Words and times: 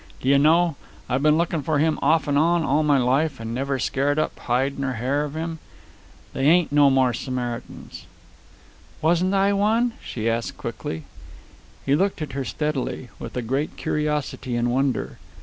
D'ye 0.19 0.35
know, 0.37 0.77
I've 1.07 1.21
been 1.21 1.37
looking 1.37 1.61
for 1.61 1.77
him 1.77 1.99
off 2.01 2.27
'n 2.27 2.35
on 2.35 2.63
all 2.63 2.81
my 2.81 2.97
life, 2.97 3.39
and 3.39 3.53
never 3.53 3.77
scared 3.77 4.17
up 4.17 4.35
hide 4.39 4.79
nor 4.79 4.93
hair 4.93 5.23
of 5.23 5.35
him. 5.35 5.59
They 6.33 6.47
ain't 6.47 6.71
no 6.71 6.89
more 6.89 7.13
Samaritans." 7.13 8.07
"Wasn't 8.99 9.35
I 9.35 9.53
one!" 9.53 9.93
she 10.03 10.27
asked 10.27 10.57
quickly. 10.57 11.03
He 11.85 11.95
looked 11.95 12.19
at 12.19 12.31
her 12.31 12.45
steadily, 12.45 13.09
with 13.19 13.37
a 13.37 13.43
great 13.43 13.77
curiosity 13.77 14.55
and 14.55 14.71
wonder. 14.71 15.19